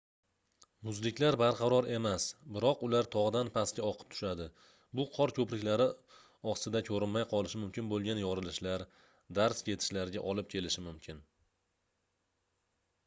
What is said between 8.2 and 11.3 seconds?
yorilishlar darz ketishlarga olib kelishi mumkin